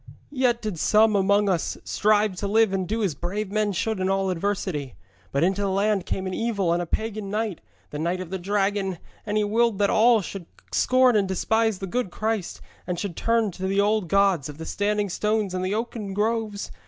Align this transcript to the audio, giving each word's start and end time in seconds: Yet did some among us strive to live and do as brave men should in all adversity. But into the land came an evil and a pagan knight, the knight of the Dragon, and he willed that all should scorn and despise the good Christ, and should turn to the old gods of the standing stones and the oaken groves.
Yet 0.31 0.63
did 0.63 0.79
some 0.79 1.15
among 1.15 1.47
us 1.47 1.77
strive 1.83 2.35
to 2.37 2.47
live 2.47 2.73
and 2.73 2.87
do 2.87 3.03
as 3.03 3.13
brave 3.13 3.51
men 3.51 3.71
should 3.71 3.99
in 3.99 4.09
all 4.09 4.31
adversity. 4.31 4.95
But 5.31 5.43
into 5.43 5.61
the 5.61 5.69
land 5.69 6.07
came 6.07 6.25
an 6.25 6.33
evil 6.33 6.73
and 6.73 6.81
a 6.81 6.87
pagan 6.87 7.29
knight, 7.29 7.61
the 7.91 7.99
knight 7.99 8.19
of 8.19 8.31
the 8.31 8.39
Dragon, 8.39 8.97
and 9.27 9.37
he 9.37 9.43
willed 9.43 9.77
that 9.77 9.91
all 9.91 10.21
should 10.23 10.47
scorn 10.71 11.15
and 11.15 11.27
despise 11.27 11.77
the 11.77 11.85
good 11.85 12.09
Christ, 12.09 12.61
and 12.87 12.97
should 12.99 13.15
turn 13.15 13.51
to 13.51 13.67
the 13.67 13.79
old 13.79 14.07
gods 14.07 14.49
of 14.49 14.57
the 14.57 14.65
standing 14.65 15.07
stones 15.07 15.53
and 15.53 15.63
the 15.63 15.75
oaken 15.75 16.15
groves. 16.15 16.71